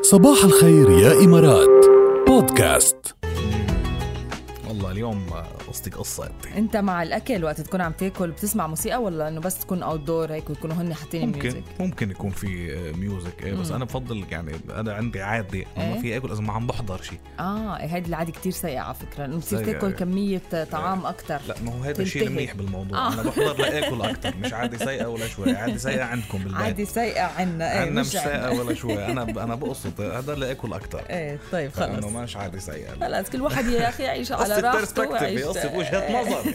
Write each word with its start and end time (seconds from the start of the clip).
صباح 0.00 0.44
الخير 0.44 0.90
يا 0.90 1.12
إمارات. 1.24 1.86
بودكاست. 2.26 3.14
والله 4.68 4.90
اليوم 4.90 5.26
قصتك 5.70 5.94
قصة. 5.96 6.30
انت 6.56 6.76
مع 6.76 7.02
الأكل 7.02 7.44
وقت 7.44 7.60
تكون 7.60 7.80
عم 7.80 7.92
تاكل 7.92 8.30
بتسمع 8.30 8.66
موسيقى 8.66 9.02
ولا 9.02 9.28
إنه 9.28 9.40
بس 9.40 9.58
تكون 9.58 9.82
outdoor 9.82 10.32
هيك 10.32 10.50
ويكونوا 10.50 10.76
هن 10.76 10.94
حاطين 10.94 11.26
ممكن 11.26 11.40
music 11.48 11.62
ممكن 11.80 12.10
يكون 12.10 12.30
في 12.30 12.76
music 12.96 13.42
إيه 13.42 13.52
بس 13.54 13.68
مم. 13.68 13.74
أنا 13.76 13.84
بفضل 13.84 14.24
يعني 14.30 14.52
أنا 14.70 14.92
عندي 14.94 15.22
عادة 15.22 15.64
ما 15.76 15.82
إيه؟ 15.94 16.00
في 16.00 16.16
أكل 16.16 16.32
اذا 16.32 16.40
ما 16.40 16.52
عم 16.52 16.66
بحضر 16.66 17.02
شيء 17.02 17.18
آه 17.40 17.76
إيه 17.80 17.86
هيدي 17.86 18.08
العادة 18.08 18.32
كتير 18.32 18.52
سيئة 18.52 18.80
على 18.80 18.94
فكرة 18.94 19.24
إنه 19.24 19.36
بتصير 19.36 19.64
تاكل 19.64 19.86
إيه. 19.86 19.94
كميه 19.94 20.42
طعام 20.72 21.06
أكثر 21.06 21.40
لا 21.48 21.54
ما 21.64 21.72
هو 21.72 21.82
هذا 21.82 22.02
الشيء. 22.02 22.26
المنيح 22.26 22.54
بالموضوع. 22.54 22.98
آه. 22.98 23.12
أنا 23.12 23.22
بحضر 23.22 23.56
لآكل 23.62 24.02
أكثر 24.02 24.34
مش 24.36 24.52
عادي 24.52 24.78
سيئة 24.78 25.06
ولا 25.06 25.28
شوي 25.28 25.56
عادي 25.56 25.78
سيئة 25.78 26.02
عندكم 26.04 26.38
بالبيت. 26.38 26.54
عادي 26.62 26.84
سيئة 26.84 27.22
عنا 27.22 27.72
إيه 27.72 27.78
عندنا 27.80 28.00
مش 28.00 28.16
عنا. 28.16 28.24
سيئة 28.24 28.60
ولا 28.60 28.74
شوي. 28.74 29.04
أنا 29.06 29.22
أنا 29.22 29.54
بقصد 29.54 30.00
هذا 30.18 30.34
لآكل 30.34 30.72
أكثر 30.72 31.02
إيه 31.10 31.38
طيب 31.52 31.72
خلص. 31.72 32.04
مش 32.04 32.36
عادي 32.36 32.60
سيئة. 32.60 32.90
خلص 33.00 33.30
كل 33.30 33.40
واحد 33.42 33.66
يا 33.66 33.88
أخي 33.88 34.02
يعيش 34.02 34.32
على 34.32 34.56
راحته 34.58 35.08
ويعيش 35.08 35.42
قصة 35.68 35.78
وجهة 35.78 36.20
نظر 36.22 36.52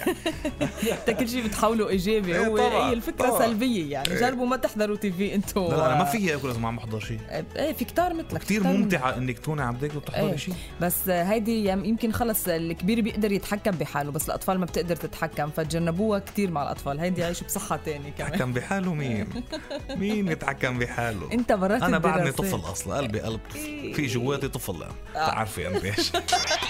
يعني 0.60 1.00
انت 1.10 1.20
كل 1.20 1.30
شيء 1.30 1.48
بتحوله 1.48 1.90
إيجابي 1.90 2.36
إيه 2.36 2.48
هو 2.48 2.58
هي 2.58 2.94
الفكرة 2.94 3.28
طبعاً. 3.30 3.40
سلبية 3.48 3.92
يعني 3.92 4.10
إيه. 4.12 4.20
جربوا 4.20 4.46
ما 4.48 4.58
تحضروا 4.58 4.98
تي 4.98 5.12
في 5.12 5.36
أنتم 5.36 5.62
لا 5.62 5.68
لا 5.76 5.86
أنا 5.86 5.96
ما 5.98 6.04
في 6.06 6.36
اكل 6.36 6.50
اذا 6.50 6.60
ما 6.60 6.68
عم 6.68 6.76
بحضر 6.76 7.00
شيء 7.00 7.20
إيه 7.56 7.74
في 7.74 7.86
كتار 7.86 8.14
مثلك 8.14 8.42
كثير 8.42 8.64
ممتعة 8.64 9.18
إنك 9.18 9.40
تكوني 9.40 9.62
عم 9.62 9.76
تاكلي 9.78 9.98
وبتحضري 9.98 10.30
إيه. 10.32 10.38
شيء 10.38 10.54
بس 10.82 11.10
هيدي 11.10 11.66
يم- 11.70 11.86
يمكن 11.86 12.12
خلص 12.12 12.48
الكبير 12.48 13.02
بيقدر 13.02 13.32
يتحكم 13.32 13.72
بحاله 13.72 14.12
بس 14.12 14.26
الأطفال 14.26 14.60
ما 14.60 14.66
بتقدر 14.66 14.96
تتحكم 14.96 15.50
فتجنبوها 15.50 16.20
كتير 16.20 16.52
مع 16.52 16.64
الأطفال 16.64 17.00
هيدي 17.00 17.22
يعيشوا 17.22 17.48
بصحة 17.48 17.80
تاني 17.86 18.12
كمان 18.12 18.30
يتحكم 18.34 18.54
بحاله 18.54 18.94
مين؟ 18.94 19.28
مين 20.00 20.28
يتحكم 20.28 20.80
بحاله؟ 20.80 21.32
أنت 21.34 21.52
برات 21.52 21.82
أنا 21.84 21.98
بعدني. 21.98 22.32
طفل 22.32 22.72
أصلا 22.72 22.98
قلبي 22.98 23.20
قلب 23.20 23.40
طفل 23.50 23.60
إيه. 23.60 23.94
في 23.94 24.06
جواتي 24.08 24.48
طفل 24.48 24.86
بتعرفي 25.12 25.68
أنت 25.68 25.86
إيش 25.86 26.12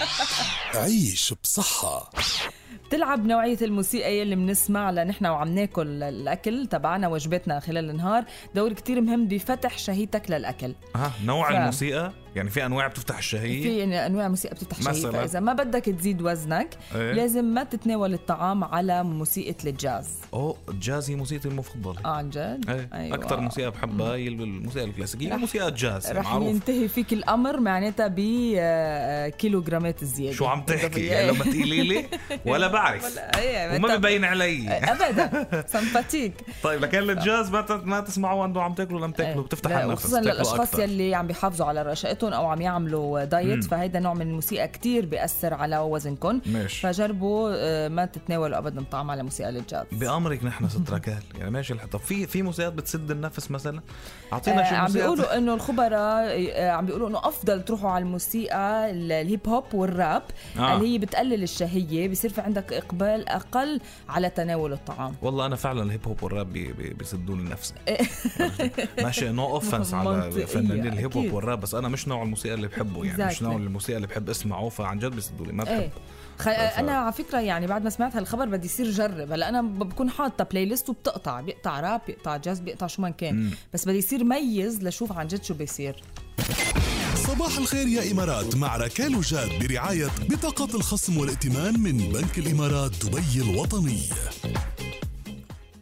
عيش 0.74 1.34
بصحة 1.42 2.10
بتلعب 2.88 3.26
نوعية 3.26 3.58
الموسيقى 3.62 4.18
يلي 4.18 4.36
بنسمع 4.36 4.90
لنحن 4.90 5.26
وعم 5.26 5.48
ناكل 5.48 6.02
الأكل 6.02 6.66
تبعنا 6.66 7.08
وجباتنا 7.08 7.60
خلال 7.60 7.90
النهار. 7.90 8.24
دور 8.54 8.72
كتير 8.72 9.00
مهم 9.00 9.28
بفتح 9.28 9.78
شهيتك 9.78 10.30
للأكل. 10.30 10.74
ها 10.96 11.12
نوع 11.24 11.50
ف- 11.52 11.56
الموسيقى؟ 11.56 12.12
يعني 12.36 12.50
في 12.50 12.66
أنواع 12.66 12.86
بتفتح 12.86 13.18
الشهيه 13.18 13.62
في 13.62 13.78
يعني 13.78 14.06
أنواع 14.06 14.28
موسيقى 14.28 14.54
بتفتح 14.54 14.78
مثلاً؟ 14.80 15.12
فإذا 15.12 15.40
ما 15.40 15.52
بدك 15.52 15.84
تزيد 15.84 16.22
وزنك 16.22 16.76
إيه؟ 16.94 17.12
لازم 17.12 17.44
ما 17.44 17.64
تتناول 17.64 18.14
الطعام 18.14 18.64
على 18.64 19.02
موسيقى 19.04 19.54
الجاز. 19.70 20.08
أوه 20.34 20.56
الجاز 20.68 21.10
هي 21.10 21.16
موسيقتي 21.16 21.48
المفضلة. 21.48 22.00
آه 22.04 22.08
عن 22.08 22.30
جد؟ 22.30 22.64
إيه 22.70 22.88
أيوة. 22.94 23.16
أكثر 23.16 23.40
موسيقى 23.40 23.70
بحبها 23.70 24.14
هي 24.14 24.28
الموسيقى 24.28 24.84
الكلاسيكية 24.84 25.30
رح- 25.34 25.36
موسيقى 25.38 25.68
الجاز 25.68 26.10
رح 26.12 26.24
معروف. 26.24 26.48
ينتهي 26.48 26.88
فيك 26.88 27.12
الأمر 27.12 27.60
معناتها 27.60 28.08
بكيلوغرامات 28.16 30.04
زيادة 30.04 30.36
شو 30.36 30.46
عم 30.46 30.62
تحكي؟ 30.62 31.00
إيه. 31.00 31.12
يعني 31.12 31.30
لما 31.32 31.44
تقولي 31.44 31.82
لي. 31.82 32.06
ولا 32.52 32.66
بعرف. 32.68 33.04
ولا- 33.04 33.38
إيه، 33.40 33.76
وما 33.76 33.96
ببين 33.96 34.24
علي. 34.24 34.68
ابدا. 34.70 35.46
sympathique 35.72 36.34
طيب 36.62 36.80
لكن 36.84 37.10
الجاز 37.10 37.50
ما 37.50 37.60
ت- 37.60 37.70
ما 37.84 38.00
تسمعوا 38.00 38.46
انه 38.46 38.62
عم 38.62 38.74
تاكلوا 38.74 39.00
لما 39.06 39.12
تاكلوا 39.12 39.44
بتفتح 39.44 39.70
لا، 39.70 39.84
النفس 39.84 40.06
بتاكلوا 40.06 40.32
للاشخاص. 40.32 40.78
يلي 40.78 41.14
عم 41.14 41.26
بيحافظوا 41.26 41.66
على 41.66 41.82
رشاقتهم 41.82 42.25
أو 42.32 42.46
عم 42.46 42.60
يعملوا 42.60 43.24
diet. 43.24 43.64
فهيدا 43.64 44.00
نوع 44.00 44.14
من 44.14 44.22
الموسيقى 44.22 44.68
كتير 44.68 45.06
بيأثر 45.06 45.54
على 45.54 45.78
وزنكم 45.78 46.40
ماشي. 46.46 46.80
فجربوا 46.82 47.50
آه، 47.54 47.88
ما 47.88 48.04
تتناولوا 48.06 48.58
ابدا 48.58 48.84
طعام 48.90 49.10
على 49.10 49.22
موسيقى 49.22 49.48
الجاز 49.48 49.86
بأمرك 49.92 50.44
نحن 50.44 50.68
ست 50.76 50.90
ركال 50.90 51.22
يعني 51.38 51.50
ماشي 51.50 51.72
الحق 51.72 51.86
طب 51.86 52.00
في 52.00 52.26
في 52.26 52.42
موسيقات 52.42 52.72
بتسد 52.72 53.10
النفس 53.10 53.50
مثلا؟ 53.50 53.80
أعطينا 54.32 54.64
شي 54.68 54.74
آه، 54.74 54.78
عم 54.78 54.82
موسيقى؟ 54.84 55.02
بيقولوا 55.04 55.38
إنه 55.38 55.54
الخبراء 55.54 56.50
آه، 56.52 56.70
عم 56.70 56.86
بيقولوا 56.86 57.08
إنه 57.08 57.18
أفضل 57.18 57.62
تروحوا 57.64 57.90
على 57.90 58.02
الموسيقى 58.04 58.90
ال- 58.90 59.12
الهيب 59.12 59.48
هوب 59.48 59.64
والراب 59.74 60.22
آه. 60.58 60.76
اللي 60.76 60.94
هي 60.94 60.98
بتقلل 60.98 61.42
الشهية. 61.42 62.08
بصير 62.08 62.32
في 62.32 62.40
عندك 62.40 62.72
إقبال 62.72 63.28
أقل 63.28 63.80
على 64.08 64.30
تناول 64.30 64.72
الطعام. 64.72 65.14
والله 65.22 65.46
أنا 65.46 65.56
فعلا 65.56 65.82
الهيب 65.82 66.08
هوب 66.08 66.22
والراب 66.22 66.52
بي 66.52 66.72
بي 66.72 66.90
بيسدوا 66.94 67.36
لي 67.36 67.42
نفسي. 67.42 67.74
ماشي 69.02 69.28
no 69.28 69.44
offense 69.46 69.94
على 69.94 70.30
فنانين 70.30 70.86
الهيب 70.86 71.16
هوب. 71.16 71.32
والراب 71.32 71.60
بس 71.60 71.74
أنا 71.74 71.88
مش 71.88 72.05
نوع 72.08 72.22
الموسيقى 72.22 72.54
اللي 72.54 72.68
بحبه 72.68 73.04
يعني 73.04 73.26
مش. 73.26 73.42
نوع 73.42 73.56
الموسيقى 73.56 73.96
اللي 73.96 74.06
بحب 74.06 74.30
اسمعه 74.30 74.68
فعن 74.68 74.98
جد 74.98 75.10
بيسدوا 75.10 75.46
لي 75.46 75.52
ما 75.52 75.64
بحب. 75.64 75.74
إيه. 75.74 75.90
خ... 76.38 76.48
أنا 76.48 76.92
على 76.92 77.12
فكرة 77.12 77.40
يعني 77.40 77.66
بعد 77.66 77.84
ما 77.84 77.90
سمعت 77.90 78.16
هالخبر 78.16 78.46
بدي 78.46 78.66
يصير 78.66 78.90
جرب. 78.90 79.32
هلا 79.32 79.48
أنا 79.48 79.62
بكون 79.62 80.10
حاطة 80.10 80.44
playlist 80.44 80.88
وبتقطع 80.88 81.40
بيقطع 81.40 81.80
راب 81.80 82.00
بيقطع 82.06 82.36
جاز 82.36 82.60
بيقطع 82.60 82.86
شو 82.86 83.02
ما 83.02 83.10
كان. 83.10 83.34
مم. 83.34 83.50
بس 83.74 83.84
بدي 83.88 83.98
يصير 83.98 84.24
ميز 84.24 84.82
لشوف 84.82 85.12
عن 85.12 85.26
جد 85.26 85.44
شو 85.44 85.54
بيصير. 85.54 86.02
صباح 87.14 87.58
الخير 87.58 87.88
يا 87.88 88.12
إمارات 88.12 88.56
مع 88.56 88.76
ركال 88.76 89.16
وجاد 89.16 89.48
برعاية 89.60 90.06
بطاقة 90.28 90.76
الخصم 90.76 91.18
والائتمان 91.18 91.80
من 91.80 91.98
بنك 91.98 92.38
الإمارات 92.38 93.06
دبي 93.06 93.50
الوطني. 93.50 94.00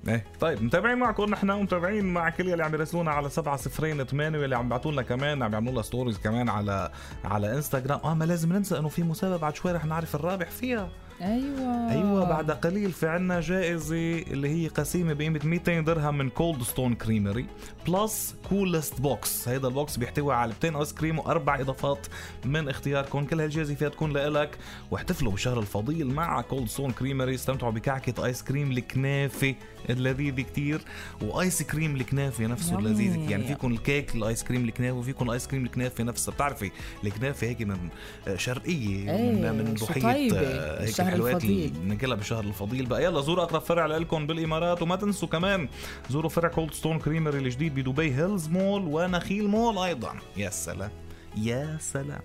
إيه. 0.08 0.24
طيب 0.40 0.62
متابعين 0.62 0.98
معكم 0.98 1.30
نحن 1.30 1.50
ومتابعين 1.50 2.04
مع 2.04 2.30
كل 2.30 2.50
اللي 2.52 2.64
عم 2.64 2.74
يرسلونا 2.74 3.10
على 3.10 3.30
7 3.30 3.56
صفرين 3.56 4.04
8 4.04 4.38
واللي 4.38 4.56
عم 4.56 4.68
بيعطوا 4.68 4.92
لنا 4.92 5.02
كمان 5.02 5.42
عم 5.42 5.52
يعملوا 5.52 5.72
لنا 5.72 5.82
stories 5.82 6.18
كمان 6.18 6.48
على 6.48 6.90
على 7.24 7.54
انستغرام 7.54 8.00
آه 8.04 8.14
ما 8.14 8.24
لازم 8.24 8.52
ننسى 8.52 8.78
إنه 8.78 8.88
في 8.88 9.02
مسابقة 9.02 9.36
بعد 9.38 9.54
شوي 9.54 9.72
رح 9.72 9.84
نعرف 9.84 10.14
الرابح 10.14 10.50
فيها. 10.50 10.88
أيوه. 11.22 11.90
أيوه 11.92 12.24
بعد 12.24 12.50
قليل 12.50 12.92
في 12.92 13.08
عنا 13.08 13.40
جائزة 13.40 14.18
اللي 14.18 14.48
هي 14.48 14.68
قسيمة 14.68 15.12
بقيمة 15.12 15.40
200 15.44 15.80
درهم 15.80 16.18
من 16.18 16.30
Cold 16.30 16.62
Stone 16.62 16.94
Creamery 16.94 17.46
plus 17.88 18.34
Cold 18.48 18.71
Stone 18.71 19.00
box 19.00 19.48
هيدا 19.48 19.68
ال 19.68 19.75
box 19.75 19.96
بيحتوي 19.96 20.34
على 20.34 20.42
علبتين 20.42 20.76
آيس 20.76 20.92
كريم 20.92 21.18
وأربع 21.18 21.60
إضافات 21.60 22.06
من 22.44 22.68
اختياركم 22.68 23.24
كل 23.24 23.40
هالجائزة 23.40 23.74
فيها 23.74 23.88
تكون 23.88 24.12
لإلك. 24.12 24.58
واحتفلوا 24.90 25.32
بالشهر 25.32 25.58
الفضيل 25.60 26.06
مع 26.06 26.40
Cold 26.40 26.68
Stone 26.68 26.90
كريمري 26.90 27.34
استمتعوا 27.34 27.72
بكعكة 27.72 28.24
آيس 28.24 28.42
كريم 28.42 28.70
الكنافة 28.72 29.54
اللذيذ 29.90 30.40
كتير. 30.40 30.80
وآيس 31.22 31.62
كريم 31.62 31.96
الكنافة 31.96 32.46
نفسه. 32.46 32.78
اللذيذ. 32.78 33.30
يعني 33.30 33.44
فيكم 33.44 33.72
الكيك 33.72 34.14
الآيس 34.14 34.44
كريم 34.44 34.64
الكنافة 34.64 34.96
وفيكم 34.96 35.24
الايس 35.26 35.46
كريم 35.46 35.64
الكنافة 35.64 36.04
نفسها 36.04 36.34
بتعرفي 36.34 36.70
الكنافة 37.04 37.46
هيك 37.46 37.62
من 37.62 37.88
شرقية 38.36 39.10
إيه، 39.12 39.32
من 39.32 39.64
من 39.64 39.76
شو 39.76 39.86
ضحيه 39.86 40.32
هيك 40.80 41.00
الشهر 41.12 41.26
الفضيل. 41.30 41.50
اللي 41.68 41.78
بناكلها 41.78 42.16
بالشهر 42.16 42.44
الفضيل 42.44 42.86
بقى. 42.86 43.04
يلا 43.04 43.20
زوروا 43.20 43.44
اقرب 43.44 43.60
فرع 43.62 43.86
لكم 43.86 44.26
بالإمارات 44.26 44.82
وما 44.82 44.96
تنسوا 44.96 45.28
كمان 45.28 45.68
زوروا 46.10 46.30
فرع 46.30 46.48
Cold 46.48 46.74
Stone 46.74 46.98
Creamery 46.98 47.38
الجديد 47.38 47.74
بدبي 47.74 48.14
هيلز 48.14 48.48
مول 48.48 48.82
ونخيل 48.86 49.48
مول 49.48 49.78
أيضا. 49.78 50.14
يا 50.36 50.50
سلام 50.50 50.90
يا 51.36 51.76
سلام. 51.80 52.20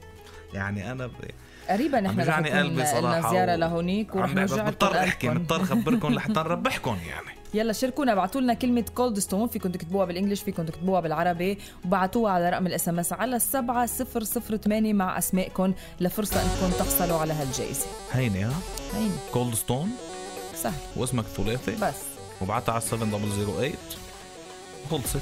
يعني 0.54 0.92
أنا 0.92 1.08
ب... 1.08 1.12
قريبا 1.70 2.00
نحن 2.00 2.22
رح 2.22 2.40
قلبي 2.40 2.86
صراحة 2.86 3.20
لنا 3.20 3.30
زياره 3.30 3.56
لهونيك 3.56 4.16
ورح 4.16 4.34
نرجع 4.36 4.66
مضطر 4.66 4.98
احكي. 5.00 5.30
مضطر 5.30 5.62
اخبركم 5.64 6.14
لحتى 6.16 6.34
نربحكم 6.34 6.98
يعني. 7.10 7.39
يلا 7.54 7.74
شاركونا 7.74 8.14
ابعتوا 8.14 8.42
لنا 8.42 8.54
كلمة 8.54 8.86
Cold 8.96 9.20
Stone 9.20 9.48
فيكم 9.48 9.72
تكتبوها 9.72 10.06
بال 10.06 10.14
English 10.14 10.42
فيكم 10.42 10.66
تكتبوها 10.66 11.02
بالعربي 11.02 11.58
وبعتوها 11.86 12.32
على 12.32 12.50
رقم 12.50 12.68
ال 12.68 12.90
SMS 12.90 13.14
على 13.14 13.36
السبعة 13.36 13.86
صفر 13.86 14.24
صفر 14.24 14.58
ثمانية 14.58 14.94
مع 14.94 15.18
أسمائكم 15.18 15.74
لفرصة 16.00 16.42
أنكم 16.42 16.78
تحصلوا 16.80 17.18
على 17.18 17.34
هالجائزة. 17.34 17.86
هيني 18.12 18.44
ها؟ 18.44 18.54
هين 18.94 19.12
Cold 19.34 19.56
Stone 19.56 19.90
سهل. 20.56 20.80
واسمك 20.96 21.26
الثلاثي 21.26 21.76
بس. 21.82 21.96
وبعتها 22.42 22.72
على 22.72 22.82
7008 22.82 23.74
خلصت. 24.92 25.20